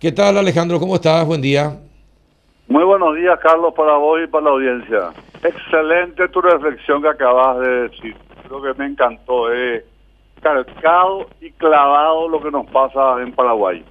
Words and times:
¿Qué 0.00 0.12
tal 0.12 0.38
Alejandro? 0.38 0.78
¿Cómo 0.78 0.94
estás? 0.94 1.26
Buen 1.26 1.42
día. 1.42 1.76
Muy 2.68 2.84
buenos 2.84 3.16
días, 3.16 3.36
Carlos, 3.42 3.74
para 3.76 3.96
vos 3.96 4.20
y 4.22 4.28
para 4.28 4.44
la 4.44 4.50
audiencia. 4.50 5.10
Excelente 5.42 6.28
tu 6.28 6.40
reflexión 6.40 7.02
que 7.02 7.08
acabas 7.08 7.58
de 7.58 7.68
decir. 7.88 8.16
Creo 8.46 8.62
que 8.62 8.74
me 8.78 8.86
encantó. 8.86 9.52
Eh. 9.52 9.84
Calcado 10.40 11.26
y 11.40 11.50
clavado 11.50 12.28
lo 12.28 12.40
que 12.40 12.48
nos 12.48 12.64
pasa 12.70 13.20
en 13.20 13.32
Paraguay. 13.32 13.84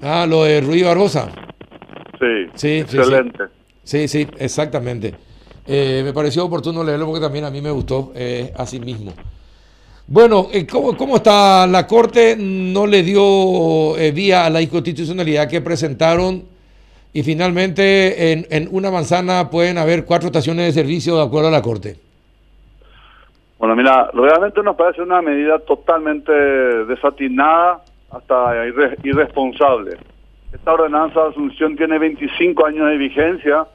Ah, 0.00 0.24
lo 0.26 0.44
de 0.44 0.62
Ruiz 0.62 0.86
Barbosa. 0.86 1.28
Sí, 2.18 2.46
Sí, 2.54 2.84
sí, 2.88 2.96
excelente. 2.96 3.44
Sí, 3.82 4.08
sí, 4.08 4.26
exactamente. 4.38 5.14
Eh, 5.66 6.00
me 6.02 6.14
pareció 6.14 6.46
oportuno 6.46 6.82
leerlo 6.82 7.04
porque 7.04 7.20
también 7.20 7.44
a 7.44 7.50
mí 7.50 7.60
me 7.60 7.72
gustó 7.72 8.10
eh, 8.14 8.54
así 8.56 8.80
mismo. 8.80 9.12
Bueno, 10.08 10.46
eh, 10.52 10.66
¿cómo, 10.70 10.96
¿cómo 10.96 11.16
está? 11.16 11.66
La 11.66 11.86
Corte 11.86 12.36
no 12.38 12.86
le 12.86 13.02
dio 13.02 13.96
eh, 13.98 14.12
vía 14.12 14.46
a 14.46 14.50
la 14.50 14.62
inconstitucionalidad 14.62 15.48
que 15.48 15.60
presentaron 15.60 16.44
y 17.12 17.22
finalmente 17.24 18.32
en, 18.32 18.46
en 18.50 18.68
una 18.70 18.90
manzana 18.90 19.50
pueden 19.50 19.78
haber 19.78 20.04
cuatro 20.04 20.26
estaciones 20.28 20.66
de 20.66 20.80
servicio 20.82 21.16
de 21.16 21.24
acuerdo 21.24 21.48
a 21.48 21.50
la 21.50 21.62
Corte. 21.62 21.96
Bueno, 23.58 23.74
mira, 23.74 24.10
realmente 24.12 24.62
nos 24.62 24.76
parece 24.76 25.02
una 25.02 25.22
medida 25.22 25.58
totalmente 25.60 26.30
desatinada, 26.32 27.82
hasta 28.10 28.34
irre- 28.66 28.96
irresponsable. 29.02 29.96
Esta 30.52 30.72
ordenanza 30.74 31.20
de 31.24 31.28
asunción 31.30 31.74
tiene 31.74 31.98
25 31.98 32.64
años 32.66 32.86
de 32.88 32.96
vigencia 32.96 33.66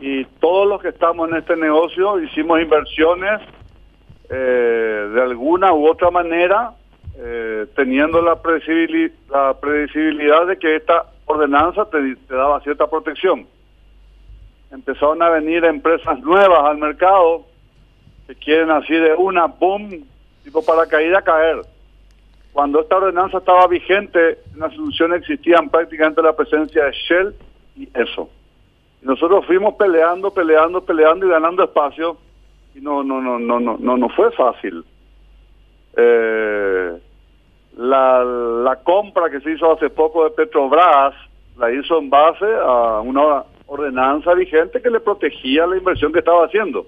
y 0.00 0.24
todos 0.40 0.66
los 0.68 0.80
que 0.80 0.88
estamos 0.88 1.28
en 1.28 1.36
este 1.36 1.56
negocio 1.56 2.18
hicimos 2.20 2.60
inversiones 2.62 3.40
eh, 4.30 5.10
de 5.14 5.22
alguna 5.22 5.72
u 5.72 5.86
otra 5.86 6.10
manera, 6.10 6.72
eh, 7.16 7.66
teniendo 7.76 8.20
la, 8.22 8.40
predecibilidad 8.40 10.46
de 10.46 10.58
que 10.58 10.76
esta 10.76 11.04
ordenanza 11.26 11.84
te, 11.90 12.16
daba 12.28 12.60
cierta 12.60 12.88
protección. 12.88 13.46
Empezaron 14.70 15.22
a 15.22 15.28
venir 15.28 15.64
empresas 15.64 16.18
nuevas 16.20 16.64
al 16.64 16.78
mercado 16.78 17.44
que 18.26 18.34
quieren 18.34 18.70
así 18.70 18.94
de 18.94 19.14
una, 19.14 19.46
boom, 19.46 20.04
tipo 20.42 20.64
paracaídas 20.64 21.22
caer. 21.22 21.60
Cuando 22.52 22.80
esta 22.80 22.96
ordenanza 22.96 23.38
estaba 23.38 23.66
vigente, 23.66 24.38
en 24.52 24.60
la 24.60 24.70
solución 24.70 25.12
existían 25.12 25.68
prácticamente 25.68 26.22
la 26.22 26.34
presencia 26.34 26.84
de 26.84 26.92
Shell 26.92 27.34
y 27.76 27.88
eso. 27.94 28.30
Nosotros 29.02 29.44
fuimos 29.46 29.74
peleando, 29.74 30.32
peleando, 30.32 30.80
peleando 30.80 31.26
y 31.26 31.30
ganando 31.30 31.64
espacio 31.64 32.16
no, 32.80 33.02
no, 33.02 33.20
no, 33.20 33.38
no, 33.38 33.60
no, 33.60 33.76
no, 33.78 33.96
no 33.96 34.08
fue 34.10 34.30
fácil. 34.32 34.84
Eh, 35.96 36.92
la, 37.76 38.24
la 38.24 38.76
compra 38.82 39.30
que 39.30 39.40
se 39.40 39.52
hizo 39.52 39.72
hace 39.72 39.90
poco 39.90 40.24
de 40.24 40.30
Petrobras 40.30 41.14
la 41.58 41.72
hizo 41.72 41.98
en 41.98 42.10
base 42.10 42.44
a 42.44 43.00
una 43.00 43.44
ordenanza 43.66 44.34
vigente 44.34 44.80
que 44.82 44.90
le 44.90 45.00
protegía 45.00 45.66
la 45.66 45.76
inversión 45.76 46.12
que 46.12 46.18
estaba 46.20 46.44
haciendo. 46.46 46.86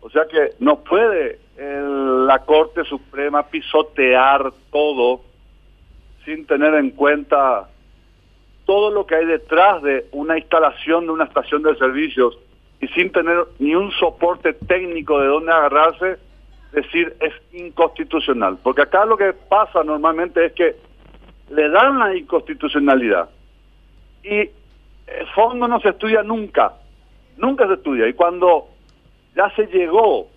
O 0.00 0.10
sea 0.10 0.26
que 0.26 0.52
no 0.60 0.78
puede 0.80 1.38
el- 1.56 2.26
la 2.26 2.38
Corte 2.40 2.84
Suprema 2.84 3.42
pisotear 3.44 4.52
todo 4.70 5.22
sin 6.24 6.46
tener 6.46 6.74
en 6.74 6.90
cuenta 6.90 7.68
todo 8.66 8.90
lo 8.90 9.06
que 9.06 9.14
hay 9.16 9.24
detrás 9.26 9.82
de 9.82 10.06
una 10.12 10.38
instalación 10.38 11.06
de 11.06 11.12
una 11.12 11.24
estación 11.24 11.62
de 11.62 11.74
servicios 11.76 12.38
y 12.80 12.88
sin 12.88 13.10
tener 13.10 13.44
ni 13.58 13.74
un 13.74 13.90
soporte 13.92 14.52
técnico 14.52 15.20
de 15.20 15.26
dónde 15.26 15.52
agarrarse, 15.52 16.18
decir 16.72 17.16
es 17.20 17.32
inconstitucional. 17.52 18.58
Porque 18.62 18.82
acá 18.82 19.04
lo 19.04 19.16
que 19.16 19.32
pasa 19.32 19.82
normalmente 19.82 20.44
es 20.46 20.52
que 20.52 20.76
le 21.50 21.68
dan 21.70 21.98
la 21.98 22.14
inconstitucionalidad 22.14 23.30
y 24.22 24.38
el 24.38 25.26
fondo 25.34 25.66
no 25.66 25.80
se 25.80 25.90
estudia 25.90 26.22
nunca, 26.22 26.74
nunca 27.36 27.66
se 27.66 27.74
estudia. 27.74 28.06
Y 28.08 28.12
cuando 28.12 28.68
ya 29.34 29.50
se 29.56 29.66
llegó 29.66 30.28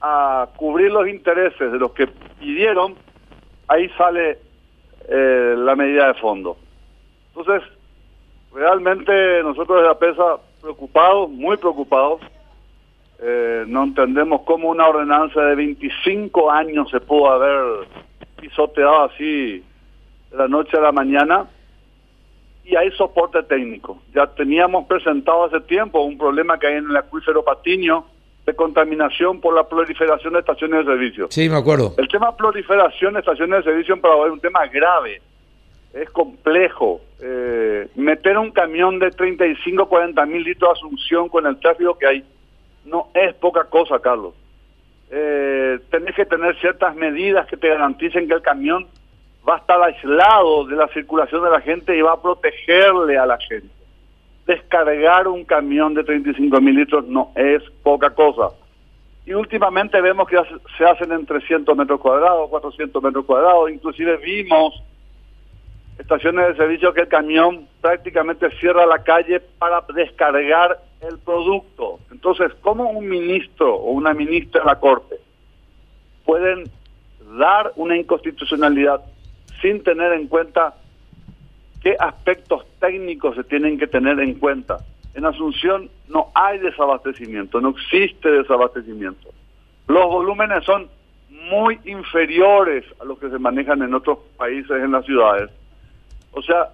a 0.00 0.48
cubrir 0.56 0.90
los 0.90 1.08
intereses 1.08 1.72
de 1.72 1.78
los 1.78 1.92
que 1.92 2.06
pidieron, 2.38 2.94
ahí 3.68 3.88
sale 3.90 4.38
eh, 5.08 5.54
la 5.56 5.76
medida 5.76 6.08
de 6.08 6.14
fondo. 6.14 6.56
Entonces, 7.34 7.68
realmente 8.52 9.42
nosotros 9.42 9.82
de 9.82 9.88
la 9.88 9.98
PESA 9.98 10.38
preocupados, 10.66 11.30
muy 11.30 11.56
preocupados, 11.58 12.20
eh, 13.20 13.64
no 13.68 13.84
entendemos 13.84 14.40
cómo 14.42 14.68
una 14.68 14.88
ordenanza 14.88 15.40
de 15.42 15.54
25 15.54 16.50
años 16.50 16.90
se 16.90 16.98
pudo 16.98 17.30
haber 17.30 17.86
pisoteado 18.40 19.04
así 19.04 19.62
de 20.30 20.36
la 20.36 20.48
noche 20.48 20.76
a 20.76 20.80
la 20.80 20.90
mañana 20.90 21.46
y 22.64 22.74
hay 22.74 22.90
soporte 22.92 23.44
técnico. 23.44 24.02
Ya 24.12 24.26
teníamos 24.26 24.86
presentado 24.86 25.44
hace 25.44 25.60
tiempo 25.60 26.02
un 26.02 26.18
problema 26.18 26.58
que 26.58 26.66
hay 26.66 26.78
en 26.78 26.90
el 26.90 26.96
acuífero 26.96 27.44
Patiño 27.44 28.04
de 28.44 28.54
contaminación 28.54 29.40
por 29.40 29.54
la 29.54 29.68
proliferación 29.68 30.32
de 30.32 30.40
estaciones 30.40 30.84
de 30.84 30.92
servicio. 30.92 31.28
Sí, 31.30 31.48
me 31.48 31.58
acuerdo. 31.58 31.94
El 31.96 32.08
tema 32.08 32.36
proliferación 32.36 33.14
de 33.14 33.20
estaciones 33.20 33.64
de 33.64 33.70
servicio 33.70 33.94
en 33.94 34.00
Paraguay 34.00 34.28
es 34.30 34.32
un 34.32 34.40
tema 34.40 34.66
grave, 34.66 35.22
es 35.96 36.10
complejo. 36.10 37.00
Eh, 37.20 37.88
meter 37.94 38.36
un 38.36 38.50
camión 38.50 38.98
de 38.98 39.10
35, 39.10 39.88
40 39.88 40.26
mil 40.26 40.42
litros 40.42 40.70
de 40.70 40.78
asunción 40.78 41.28
con 41.28 41.46
el 41.46 41.58
tráfico 41.58 41.96
que 41.96 42.06
hay 42.06 42.24
no 42.84 43.08
es 43.14 43.34
poca 43.34 43.64
cosa, 43.64 43.98
Carlos. 43.98 44.34
Eh, 45.10 45.78
tenés 45.90 46.14
que 46.14 46.26
tener 46.26 46.56
ciertas 46.60 46.94
medidas 46.94 47.46
que 47.46 47.56
te 47.56 47.68
garanticen 47.68 48.28
que 48.28 48.34
el 48.34 48.42
camión 48.42 48.86
va 49.48 49.56
a 49.56 49.58
estar 49.58 49.82
aislado 49.82 50.64
de 50.66 50.76
la 50.76 50.88
circulación 50.88 51.42
de 51.42 51.50
la 51.50 51.60
gente 51.60 51.96
y 51.96 52.02
va 52.02 52.12
a 52.12 52.22
protegerle 52.22 53.16
a 53.16 53.26
la 53.26 53.38
gente. 53.38 53.68
Descargar 54.46 55.26
un 55.26 55.44
camión 55.44 55.94
de 55.94 56.04
35 56.04 56.60
mil 56.60 56.76
litros 56.76 57.06
no 57.06 57.32
es 57.34 57.62
poca 57.82 58.10
cosa. 58.10 58.50
Y 59.24 59.34
últimamente 59.34 60.00
vemos 60.00 60.28
que 60.28 60.36
se 60.76 60.84
hacen 60.84 61.10
en 61.10 61.26
300 61.26 61.76
metros 61.76 62.00
cuadrados, 62.00 62.48
400 62.50 63.02
metros 63.02 63.24
cuadrados. 63.24 63.70
Inclusive 63.70 64.18
vimos 64.18 64.80
estaciones 65.98 66.48
de 66.48 66.56
servicio 66.56 66.92
que 66.92 67.02
el 67.02 67.08
camión 67.08 67.68
prácticamente 67.80 68.50
cierra 68.58 68.86
la 68.86 69.02
calle 69.02 69.40
para 69.58 69.84
descargar 69.94 70.78
el 71.00 71.18
producto. 71.18 72.00
Entonces, 72.10 72.52
¿cómo 72.60 72.90
un 72.90 73.08
ministro 73.08 73.74
o 73.74 73.92
una 73.92 74.12
ministra 74.14 74.60
de 74.60 74.66
la 74.66 74.78
Corte 74.78 75.16
pueden 76.24 76.64
dar 77.38 77.72
una 77.76 77.96
inconstitucionalidad 77.96 79.02
sin 79.60 79.82
tener 79.82 80.12
en 80.12 80.28
cuenta 80.28 80.74
qué 81.82 81.96
aspectos 81.98 82.66
técnicos 82.80 83.36
se 83.36 83.44
tienen 83.44 83.78
que 83.78 83.86
tener 83.86 84.20
en 84.20 84.34
cuenta? 84.34 84.78
En 85.14 85.24
Asunción 85.24 85.88
no 86.08 86.30
hay 86.34 86.58
desabastecimiento, 86.58 87.60
no 87.60 87.70
existe 87.70 88.30
desabastecimiento. 88.30 89.30
Los 89.88 90.04
volúmenes 90.06 90.64
son 90.64 90.88
muy 91.50 91.78
inferiores 91.84 92.84
a 93.00 93.04
los 93.04 93.18
que 93.18 93.30
se 93.30 93.38
manejan 93.38 93.82
en 93.82 93.94
otros 93.94 94.18
países 94.36 94.70
en 94.70 94.92
las 94.92 95.04
ciudades. 95.04 95.50
O 96.36 96.42
sea, 96.42 96.68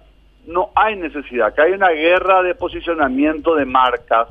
no 0.45 0.71
hay 0.75 0.97
necesidad, 0.97 1.55
que 1.55 1.61
hay 1.61 1.71
una 1.71 1.89
guerra 1.89 2.43
de 2.43 2.53
posicionamiento 2.53 3.55
de 3.55 3.63
marcas 3.63 4.27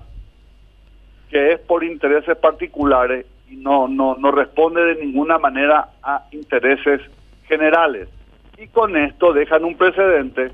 que 1.31 1.53
es 1.53 1.61
por 1.61 1.83
intereses 1.83 2.37
particulares 2.37 3.25
y 3.49 3.57
no, 3.57 3.89
no, 3.89 4.15
no 4.17 4.31
responde 4.31 4.85
de 4.85 5.03
ninguna 5.03 5.39
manera 5.39 5.89
a 6.03 6.27
intereses 6.33 7.01
generales. 7.45 8.11
Y 8.59 8.67
con 8.67 8.95
esto 8.95 9.33
dejan 9.33 9.65
un 9.65 9.75
precedente 9.75 10.53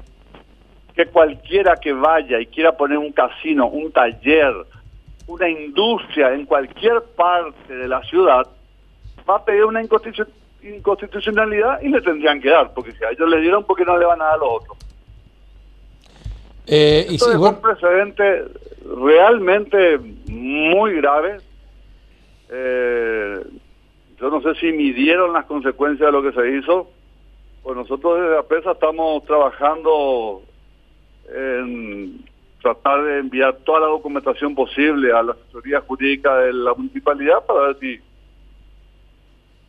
que 0.95 1.07
cualquiera 1.07 1.75
que 1.75 1.93
vaya 1.93 2.39
y 2.39 2.47
quiera 2.47 2.77
poner 2.77 2.99
un 2.99 3.11
casino, 3.11 3.67
un 3.67 3.91
taller, 3.91 4.55
una 5.27 5.49
industria 5.49 6.33
en 6.33 6.47
cualquier 6.47 7.03
parte 7.17 7.75
de 7.75 7.89
la 7.89 8.01
ciudad, 8.03 8.47
va 9.29 9.37
a 9.39 9.45
pedir 9.45 9.65
una 9.65 9.83
inconstitucionalidad 10.77 11.81
y 11.83 11.89
le 11.89 12.01
tendrían 12.01 12.41
que 12.41 12.51
dar, 12.51 12.73
porque 12.75 12.93
si 12.93 13.05
a 13.05 13.11
ellos 13.11 13.29
le 13.29 13.41
dieron, 13.41 13.65
¿por 13.65 13.77
qué 13.77 13.85
no 13.85 13.99
le 13.99 14.07
van 14.07 14.21
a 14.21 14.25
dar 14.25 14.35
a 14.35 14.39
los 14.39 14.49
otros? 14.51 14.79
Eh, 16.67 17.07
y 17.09 17.15
Esto 17.15 17.27
sí, 17.27 17.33
es 17.33 17.39
bueno, 17.39 17.57
un 17.57 17.63
precedente 17.63 18.45
realmente 18.85 19.99
muy 20.27 20.95
grave. 20.97 21.39
Eh, 22.51 23.41
yo 24.21 24.31
no 24.31 24.41
sé 24.43 24.55
si 24.61 24.73
midieron 24.73 25.33
las 25.33 25.47
consecuencias 25.47 26.07
de 26.07 26.13
lo 26.13 26.23
que 26.23 26.33
se 26.33 26.57
hizo. 26.57 26.91
Pues 27.63 27.77
nosotros 27.77 28.21
desde 28.21 28.35
la 28.35 28.43
presa 28.43 28.73
estamos 28.73 29.25
trabajando 29.25 30.43
en 31.35 32.25
tratar 32.63 33.03
de 33.05 33.19
enviar 33.19 33.57
toda 33.65 33.81
la 33.81 33.87
documentación 33.87 34.55
posible 34.55 35.13
a 35.13 35.23
la 35.23 35.33
asesoría 35.33 35.81
jurídica 35.81 36.37
de 36.39 36.53
la 36.53 36.75
municipalidad 36.75 37.45
para 37.47 37.69
ver 37.69 37.79
si... 37.81 38.01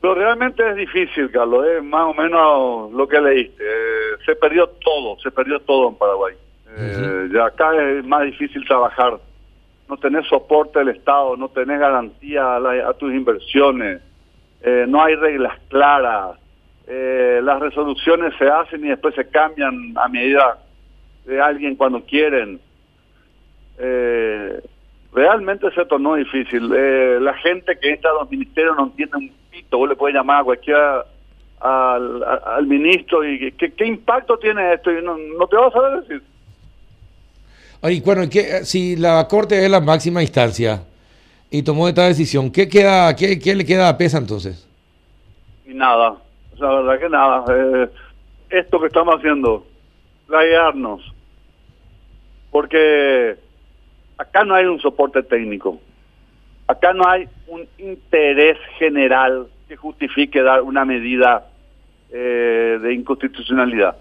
Pero 0.01 0.15
realmente 0.15 0.67
es 0.69 0.75
difícil, 0.75 1.29
Carlos, 1.31 1.65
es 1.67 1.83
más 1.83 2.05
o 2.05 2.13
menos 2.13 2.91
lo 2.93 3.07
que 3.07 3.19
leíste. 3.19 3.61
Eh, 3.63 4.17
se 4.25 4.35
perdió 4.35 4.67
todo, 4.83 5.19
se 5.19 5.29
perdió 5.31 5.59
todo 5.59 5.89
en 5.89 5.95
Paraguay. 5.95 6.35
Eh, 6.77 7.29
Ya 7.33 7.45
acá 7.47 7.71
es 7.75 8.05
más 8.05 8.23
difícil 8.23 8.65
trabajar. 8.65 9.19
No 9.89 9.97
tenés 9.97 10.25
soporte 10.27 10.79
del 10.79 10.89
Estado, 10.89 11.35
no 11.35 11.49
tenés 11.49 11.79
garantía 11.79 12.55
a, 12.55 12.59
la- 12.59 12.87
a 12.89 12.93
tus 12.93 13.11
inversiones, 13.13 14.01
eh, 14.61 14.85
no 14.87 15.03
hay 15.03 15.15
reglas 15.15 15.57
claras, 15.69 16.37
las 17.41 17.59
resoluciones 17.59 18.33
se 18.39 18.47
hacen 18.47 18.83
y 18.83 18.89
después 18.89 19.13
se 19.15 19.27
cambian 19.29 19.93
a 19.95 20.07
medida 20.07 20.57
de 21.25 21.39
alguien 21.39 21.75
cuando 21.75 22.01
quieren. 22.03 22.59
Eh, 25.29 25.31
realmente 25.31 25.71
se 25.71 25.85
tornó 25.85 26.15
difícil. 26.15 26.71
Eh, 26.75 27.19
la 27.21 27.33
gente 27.35 27.77
que 27.79 27.91
entra 27.91 28.11
a 28.11 28.21
los 28.21 28.31
ministerios 28.31 28.75
no 28.75 28.85
entiende 28.85 29.17
un 29.17 29.31
pito, 29.51 29.77
vos 29.77 29.89
le 29.89 29.95
puedes 29.95 30.15
llamar 30.15 30.41
a 30.41 30.43
cualquiera 30.43 31.05
al, 31.59 32.23
al 32.23 32.65
ministro 32.65 33.27
y 33.27 33.51
¿qué, 33.51 33.73
qué 33.73 33.85
impacto 33.85 34.37
tiene 34.37 34.73
esto 34.73 34.91
y 34.91 35.03
no, 35.03 35.17
no 35.17 35.47
te 35.47 35.55
vas 35.57 35.67
a 35.67 35.79
saber 35.79 36.01
decir. 36.01 36.23
Y 37.83 38.01
bueno, 38.01 38.23
¿qué, 38.29 38.65
si 38.65 38.95
la 38.95 39.25
Corte 39.27 39.63
es 39.63 39.71
la 39.71 39.79
máxima 39.79 40.21
instancia 40.21 40.83
y 41.49 41.63
tomó 41.63 41.87
esta 41.87 42.07
decisión, 42.07 42.51
¿qué, 42.51 42.67
queda, 42.67 43.15
qué, 43.15 43.39
qué 43.39 43.55
le 43.55 43.65
queda 43.65 43.89
a 43.89 43.97
PESA 43.97 44.17
entonces? 44.17 44.67
Y 45.65 45.73
nada, 45.73 46.15
la 46.57 46.69
verdad 46.75 46.99
que 46.99 47.09
nada. 47.09 47.45
Eh, 47.49 47.89
esto 48.49 48.79
que 48.79 48.87
estamos 48.87 49.15
haciendo, 49.15 49.65
laguearnos, 50.27 51.01
porque 52.51 53.37
acá 54.19 54.43
no 54.43 54.53
hay 54.53 54.65
un 54.65 54.79
soporte 54.79 55.23
técnico, 55.23 55.79
acá 56.67 56.93
no 56.93 57.07
hay 57.07 57.27
un 57.47 57.65
interés 57.77 58.57
general 58.77 59.47
que 59.67 59.77
justifique 59.77 60.43
dar 60.43 60.61
una 60.61 60.83
medida 60.83 61.47
eh, 62.11 62.77
de 62.81 62.93
inconstitucionalidad. 62.93 63.95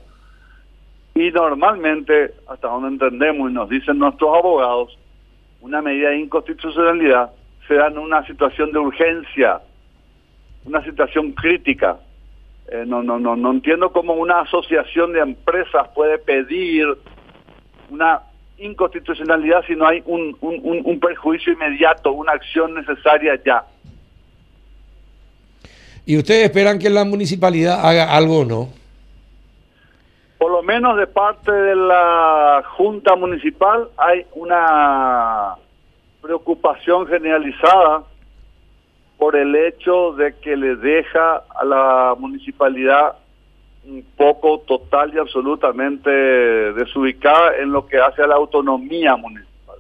Y 1.15 1.31
normalmente, 1.31 2.35
hasta 2.49 2.69
donde 2.69 2.89
entendemos 2.89 3.51
y 3.51 3.55
nos 3.55 3.69
dicen 3.69 3.99
nuestros 3.99 4.37
abogados, 4.37 4.99
una 5.61 5.81
medida 5.83 6.11
de 6.11 6.19
inconstitucionalidad 6.19 7.31
se 7.67 7.75
da 7.75 7.89
en 7.89 7.99
una 7.99 8.25
situación 8.27 8.73
de 8.73 8.79
urgencia, 8.79 9.61
una 10.65 10.83
situación 10.85 11.33
crítica. 11.33 11.99
Eh, 12.71 12.85
no, 12.87 13.03
no, 13.03 13.19
no, 13.19 13.37
no 13.37 13.51
entiendo 13.53 13.93
cómo 13.93 14.15
una 14.15 14.41
asociación 14.41 15.13
de 15.13 15.21
empresas 15.21 15.89
puede 15.95 16.19
pedir 16.19 16.87
una 17.91 18.23
inconstitucionalidad 18.59 19.65
si 19.67 19.75
no 19.75 19.87
hay 19.87 20.03
un, 20.07 20.37
un, 20.41 20.83
un 20.85 21.01
perjuicio 21.01 21.53
inmediato, 21.53 22.13
una 22.13 22.33
acción 22.33 22.75
necesaria 22.75 23.41
ya. 23.45 23.65
¿Y 26.07 26.17
ustedes 26.17 26.45
esperan 26.45 26.79
que 26.79 26.89
la 26.91 27.05
municipalidad 27.05 27.87
haga 27.87 28.17
algo 28.17 28.41
o 28.41 28.45
no? 28.45 28.79
por 30.39 30.53
lo 30.53 30.63
menos 30.63 30.97
de 30.97 31.07
parte 31.07 31.51
de 31.51 31.75
la 31.75 32.63
Junta 32.77 33.17
Municipal 33.17 33.89
hay 33.97 34.25
una 34.35 35.57
preocupación 36.23 37.07
generalizada 37.09 38.05
por 39.19 39.35
el 39.35 39.55
hecho 39.57 40.13
de 40.13 40.37
que 40.37 40.57
le 40.57 40.77
deja 40.77 41.43
a 41.55 41.65
la 41.65 42.15
municipalidad 42.17 43.17
un 43.85 44.05
poco 44.17 44.61
total 44.67 45.15
y 45.15 45.19
absolutamente 45.19 46.11
desubicada 46.11 47.57
en 47.59 47.73
lo 47.73 47.87
que 47.87 47.99
hace 47.99 48.23
a 48.23 48.27
la 48.27 48.37
autonomía 48.37 49.17
municipal. 49.17 49.79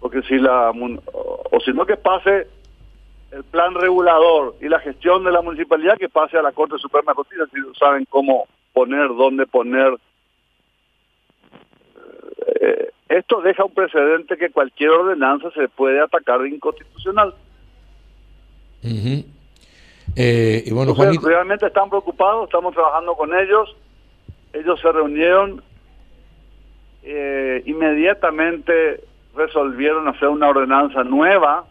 Porque 0.00 0.22
si 0.22 0.38
la, 0.38 0.70
o 0.70 1.60
si 1.64 1.72
no 1.72 1.86
que 1.86 1.96
pase 1.96 2.46
el 3.32 3.44
plan 3.44 3.74
regulador 3.74 4.56
y 4.60 4.68
la 4.68 4.80
gestión 4.80 5.24
de 5.24 5.32
la 5.32 5.42
municipalidad 5.42 5.98
que 5.98 6.08
pase 6.08 6.36
a 6.36 6.42
la 6.42 6.52
Corte 6.52 6.78
Suprema 6.78 7.12
de 7.12 7.16
Justicia, 7.16 7.46
si 7.52 7.78
saben 7.78 8.04
cómo 8.08 8.46
poner, 8.72 9.08
dónde 9.08 9.46
poner. 9.46 9.94
Eh, 12.60 12.90
esto 13.08 13.40
deja 13.40 13.64
un 13.64 13.74
precedente 13.74 14.36
que 14.36 14.50
cualquier 14.50 14.90
ordenanza 14.90 15.50
se 15.52 15.68
puede 15.68 16.00
atacar 16.00 16.44
inconstitucional. 16.46 17.34
Eh, 20.22 20.64
y 20.66 20.70
bueno, 20.72 20.92
Realmente 20.94 21.66
están 21.66 21.88
preocupados, 21.88 22.44
estamos 22.44 22.74
trabajando 22.74 23.14
con 23.14 23.34
ellos. 23.34 23.74
Ellos 24.52 24.78
se 24.78 24.92
reunieron, 24.92 25.62
eh, 27.02 27.62
inmediatamente 27.64 29.02
resolvieron 29.34 30.08
hacer 30.08 30.28
una 30.28 30.50
ordenanza 30.50 31.04
nueva, 31.04 31.64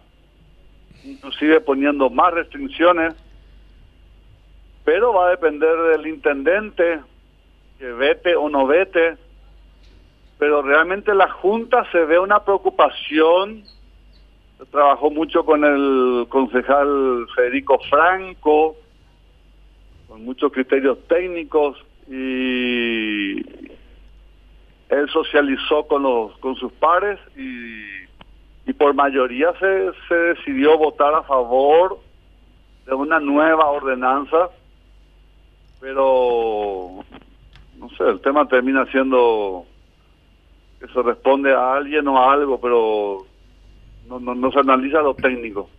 inclusive 1.04 1.62
poniendo 1.62 2.10
más 2.10 2.34
restricciones. 2.34 3.14
Pero 4.84 5.14
va 5.14 5.28
a 5.28 5.30
depender 5.30 5.78
del 5.92 6.08
intendente 6.08 7.02
que 7.78 7.92
vete 7.92 8.36
o 8.36 8.50
no 8.50 8.66
vete, 8.66 9.16
pero 10.40 10.64
realmente 10.64 11.14
la 11.14 11.30
Junta 11.30 11.86
se 11.92 12.04
ve 12.04 12.18
una 12.18 12.44
preocupación, 12.44 13.64
trabajó 14.66 15.10
mucho 15.10 15.46
con 15.46 15.64
el 15.64 16.28
concejal 16.30 17.28
Federico 17.36 17.80
Franco, 17.90 18.76
con 20.08 20.26
muchos 20.26 20.52
criterios 20.52 20.98
técnicos 21.08 21.78
y 22.08 23.40
él 24.90 25.10
socializó 25.12 25.88
con 25.88 26.04
los 26.04 26.38
con 26.40 26.56
sus 26.56 26.72
pares 26.74 27.20
y, 27.38 28.74
por 28.74 28.94
mayoría 28.94 29.52
se, 29.60 29.92
se 30.08 30.16
decidió 30.16 30.78
votar 30.78 31.14
a 31.14 31.24
favor 31.24 32.00
de 32.86 32.94
una 32.94 33.20
nueva 33.20 33.66
ordenanza 33.66 34.50
pero 35.80 37.04
no 37.78 37.90
sé, 37.98 38.04
el 38.04 38.20
tema 38.22 38.48
termina 38.48 38.86
siendo 38.88 39.66
que 40.80 40.88
se 40.88 41.02
responde 41.02 41.54
a 41.54 41.74
alguien 41.74 42.08
o 42.08 42.18
a 42.18 42.34
algo, 42.34 42.60
pero 42.60 43.26
no, 44.18 44.36
no, 44.36 44.52
se 44.52 44.60
analiza 44.60 45.02
lo 45.02 45.14
técnico. 45.14 45.70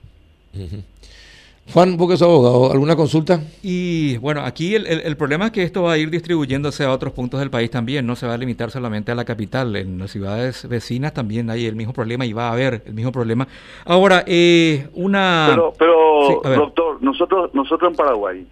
Juan, 1.72 1.96
vos 1.96 2.10
que 2.10 2.16
sos 2.16 2.26
abogado, 2.26 2.72
¿alguna 2.72 2.96
consulta? 2.96 3.40
Y 3.62 4.16
bueno, 4.18 4.40
aquí 4.40 4.74
el, 4.74 4.86
el, 4.86 5.16
problema 5.16 5.46
es 5.46 5.52
que 5.52 5.62
esto 5.62 5.84
va 5.84 5.92
a 5.92 5.98
ir 5.98 6.10
distribuyéndose 6.10 6.84
a 6.84 6.92
otros 6.92 7.12
puntos 7.12 7.38
del 7.38 7.50
país 7.50 7.70
también, 7.70 8.06
no 8.06 8.16
se 8.16 8.26
va 8.26 8.34
a 8.34 8.38
limitar 8.38 8.70
solamente 8.70 9.12
a 9.12 9.14
la 9.14 9.24
capital, 9.24 9.76
en 9.76 9.98
las 9.98 10.10
ciudades 10.10 10.68
vecinas 10.68 11.14
también 11.14 11.48
hay 11.48 11.66
el 11.66 11.76
mismo 11.76 11.92
problema 11.92 12.26
y 12.26 12.32
va 12.32 12.48
a 12.48 12.52
haber 12.52 12.82
el 12.86 12.94
mismo 12.94 13.12
problema. 13.12 13.46
Ahora, 13.84 14.24
eh, 14.26 14.88
una... 14.94 15.46
Pero, 15.50 15.72
pero 15.78 16.40
doctor, 16.42 17.02
nosotros, 17.02 17.54
nosotros 17.54 17.90
en 17.92 17.96
Paraguay, 17.96 18.46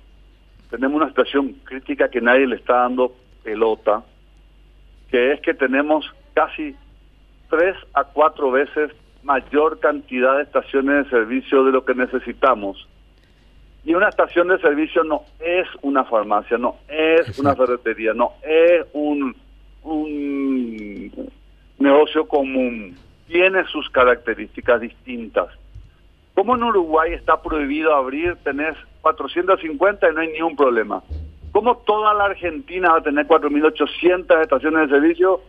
tenemos 0.70 0.96
una 1.00 1.08
situación 1.08 1.56
crítica 1.64 2.08
que 2.08 2.20
nadie 2.20 2.46
le 2.46 2.56
está 2.56 2.82
dando 2.82 3.12
pelota, 3.42 4.04
que 5.10 5.32
es 5.32 5.40
que 5.40 5.54
tenemos 5.54 6.04
casi 6.34 6.76
tres 7.50 7.74
a 7.94 8.04
cuatro 8.04 8.50
veces 8.52 8.92
mayor 9.22 9.78
cantidad 9.80 10.36
de 10.36 10.44
estaciones 10.44 11.04
de 11.04 11.10
servicio 11.10 11.64
de 11.64 11.72
lo 11.72 11.84
que 11.84 11.94
necesitamos. 11.94 12.88
Y 13.84 13.94
una 13.94 14.08
estación 14.08 14.48
de 14.48 14.58
servicio 14.58 15.04
no 15.04 15.22
es 15.40 15.66
una 15.82 16.04
farmacia, 16.04 16.58
no 16.58 16.76
es 16.88 17.38
una 17.38 17.54
ferretería, 17.54 18.12
no 18.12 18.32
es 18.42 18.86
un, 18.92 19.34
un 19.82 21.30
negocio 21.78 22.26
común. 22.26 22.96
Tiene 23.26 23.64
sus 23.64 23.88
características 23.90 24.80
distintas. 24.80 25.48
Como 26.34 26.54
en 26.54 26.62
Uruguay 26.62 27.12
está 27.14 27.40
prohibido 27.42 27.94
abrir, 27.94 28.36
tenés 28.44 28.76
450 29.00 30.10
y 30.10 30.14
no 30.14 30.20
hay 30.20 30.28
ningún 30.28 30.56
problema. 30.56 31.02
¿Cómo 31.52 31.78
toda 31.78 32.14
la 32.14 32.26
Argentina 32.26 32.92
va 32.92 32.98
a 32.98 33.02
tener 33.02 33.26
4.800 33.26 34.42
estaciones 34.42 34.88
de 34.88 34.94
servicio? 34.94 35.40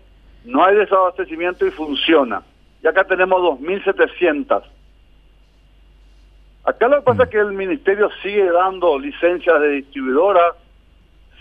No 0.45 0.63
hay 0.63 0.77
desabastecimiento 0.77 1.67
y 1.67 1.71
funciona. 1.71 2.41
Y 2.83 2.87
acá 2.87 3.03
tenemos 3.03 3.41
2.700. 3.59 4.63
Acá 6.65 6.87
lo 6.87 6.97
que 6.97 7.03
pasa 7.03 7.23
es 7.23 7.29
que 7.29 7.39
el 7.39 7.53
ministerio 7.53 8.09
sigue 8.21 8.51
dando 8.51 8.99
licencias 8.99 9.59
de 9.59 9.69
distribuidora, 9.69 10.55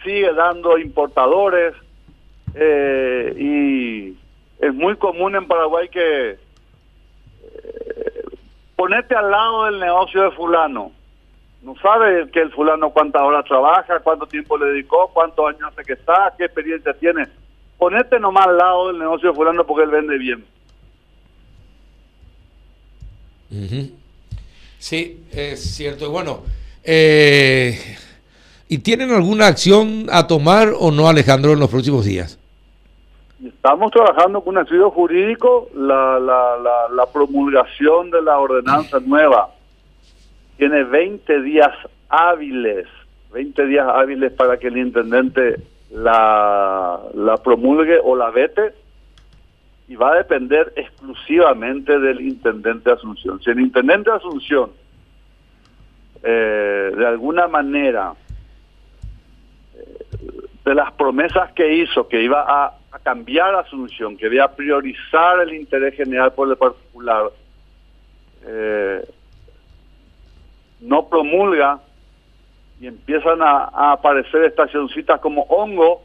sigue 0.02 0.32
dando 0.32 0.78
importadores, 0.78 1.74
eh, 2.54 3.34
y 3.36 4.16
es 4.64 4.74
muy 4.74 4.96
común 4.96 5.36
en 5.36 5.46
Paraguay 5.46 5.88
que 5.88 6.30
eh, 6.30 6.38
ponete 8.74 9.14
al 9.14 9.30
lado 9.30 9.64
del 9.66 9.80
negocio 9.80 10.22
de 10.22 10.30
fulano 10.32 10.92
no 11.62 11.74
sabe 11.76 12.30
que 12.30 12.40
el 12.40 12.52
fulano 12.52 12.90
cuántas 12.90 13.22
horas 13.22 13.44
trabaja, 13.44 14.00
cuánto 14.00 14.26
tiempo 14.26 14.56
le 14.56 14.66
dedicó, 14.66 15.10
cuántos 15.12 15.48
años 15.48 15.72
hace 15.72 15.82
que 15.82 15.94
está, 15.94 16.32
qué 16.38 16.44
experiencia 16.44 16.94
tiene. 16.94 17.26
Ponete 17.76 18.20
nomás 18.20 18.46
al 18.46 18.56
lado 18.56 18.88
del 18.88 18.98
negocio 18.98 19.30
de 19.30 19.34
fulano 19.34 19.66
porque 19.66 19.84
él 19.84 19.90
vende 19.90 20.18
bien. 20.18 20.44
Sí, 24.78 25.20
es 25.32 25.60
cierto. 25.60 26.10
Bueno, 26.10 26.42
eh, 26.84 27.78
¿y 28.68 28.78
tienen 28.78 29.10
alguna 29.10 29.46
acción 29.46 30.06
a 30.10 30.26
tomar 30.26 30.72
o 30.78 30.90
no, 30.90 31.08
Alejandro, 31.08 31.52
en 31.52 31.60
los 31.60 31.70
próximos 31.70 32.04
días? 32.04 32.38
Estamos 33.44 33.92
trabajando 33.92 34.40
con 34.40 34.56
un 34.56 34.62
estudio 34.62 34.90
jurídico, 34.90 35.68
la, 35.74 36.18
la, 36.18 36.56
la, 36.62 36.94
la 36.94 37.06
promulgación 37.06 38.10
de 38.10 38.22
la 38.22 38.38
ordenanza 38.38 38.98
nueva 39.00 39.50
tiene 40.58 40.82
20 40.82 41.42
días 41.42 41.70
hábiles, 42.08 42.86
20 43.32 43.66
días 43.66 43.86
hábiles 43.88 44.32
para 44.32 44.58
que 44.58 44.66
el 44.66 44.76
intendente 44.76 45.56
la, 45.90 47.00
la 47.14 47.36
promulgue 47.38 47.98
o 48.02 48.16
la 48.16 48.30
vete 48.30 48.72
y 49.88 49.96
va 49.96 50.12
a 50.12 50.16
depender 50.16 50.72
exclusivamente 50.76 51.98
del 51.98 52.20
intendente 52.20 52.90
de 52.90 52.96
Asunción. 52.96 53.40
Si 53.42 53.50
el 53.50 53.60
intendente 53.60 54.10
de 54.10 54.16
Asunción 54.16 54.70
eh, 56.22 56.92
de 56.96 57.06
alguna 57.06 57.48
manera 57.48 58.12
eh, 59.74 60.06
de 60.64 60.74
las 60.74 60.92
promesas 60.92 61.52
que 61.52 61.74
hizo 61.74 62.06
que 62.08 62.22
iba 62.22 62.44
a 62.46 62.78
a 62.90 62.98
cambiar 62.98 63.54
Asunción, 63.54 64.16
que 64.16 64.28
vea 64.28 64.48
priorizar 64.48 65.40
el 65.40 65.54
interés 65.54 65.94
general 65.94 66.32
por 66.32 66.48
el 66.48 66.56
particular, 66.56 67.30
eh, 68.44 69.06
no 70.80 71.08
promulga 71.08 71.80
y 72.80 72.86
empiezan 72.86 73.42
a, 73.42 73.64
a, 73.64 73.92
aparecer 73.92 74.44
estacioncitas 74.44 75.20
como 75.20 75.42
hongo, 75.42 76.02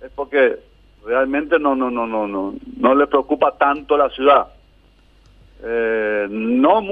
es 0.00 0.10
porque 0.12 0.58
realmente 1.04 1.58
no 1.58 1.74
no 1.74 1.90
no 1.90 2.06
no 2.06 2.28
no 2.28 2.54
no 2.80 2.94
le 2.94 3.06
preocupa 3.06 3.52
tanto 3.56 3.96
la 3.96 4.08
ciudad. 4.10 4.48
Eh, 5.62 6.26
no 6.30 6.82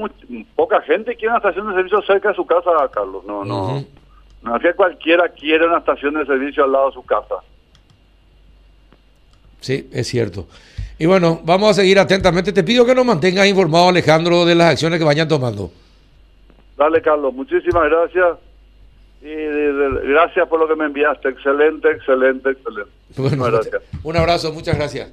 poca 0.55 0.83
gente 0.83 1.17
quiere 1.17 1.29
una 1.29 1.39
estación 1.39 1.69
de 1.69 1.75
servicio 1.75 2.03
cerca 2.03 2.29
de 2.29 2.35
su 2.35 2.47
casa, 2.47 2.71
Carlos. 2.93 3.25
No, 3.27 3.45
no. 3.45 3.85
No 4.43 4.57
es 4.57 4.63
que 4.63 4.75
cualquiera 4.75 5.29
quiere 5.31 5.67
una 5.67 5.79
estación 5.79 6.15
de 6.15 6.27
servicio 6.27 6.65
al 6.65 6.73
lado 6.73 6.89
de 6.89 6.95
su 6.95 7.03
casa. 7.05 7.35
Sí, 9.61 9.89
es 9.93 10.07
cierto. 10.07 10.47
Y 10.99 11.07
bueno, 11.07 11.41
vamos 11.45 11.71
a 11.71 11.75
seguir 11.75 11.99
atentamente. 11.99 12.53
Te 12.53 12.63
pido 12.63 12.85
que 12.85 12.95
nos 12.95 13.05
mantengas 13.05 13.47
informado, 13.47 13.89
Alejandro, 13.89 14.45
de 14.45 14.55
las 14.55 14.73
acciones 14.73 14.99
que 14.99 15.05
vayan 15.05 15.29
tomando. 15.29 15.71
Dale, 16.77 17.01
Carlos. 17.03 17.35
Muchísimas 17.35 17.85
gracias. 17.85 18.39
Y 19.21 19.35
gracias 20.09 20.47
por 20.49 20.61
lo 20.61 20.69
que 20.69 20.77
me 20.77 20.85
enviaste. 20.85 21.31
Excelente, 21.31 21.91
excelente, 21.91 22.51
excelente. 22.51 22.93
Bueno, 23.17 23.45
gracias. 23.45 23.83
Un 24.05 24.17
abrazo, 24.17 24.53
muchas 24.53 24.77
gracias. 24.77 25.13